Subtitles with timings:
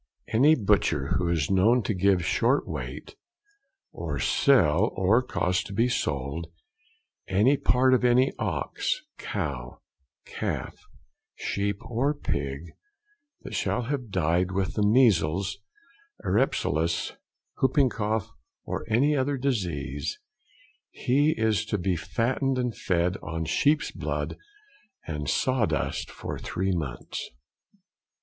[0.29, 3.13] Any Butcher who is known to give short weight,
[3.91, 6.51] or sell, or cause to be sold,
[7.27, 9.79] any part of any ox, cow,
[10.25, 10.73] calf,
[11.35, 12.71] sheep, or pig,
[13.43, 15.59] that shall have died with the measles,
[16.25, 17.15] erysipelas,
[17.57, 18.31] hooping cough,
[18.63, 20.17] or any other disease,
[20.89, 24.35] he is to be fattened and fed on sheep's blood
[25.05, 27.29] and sawdust for three months.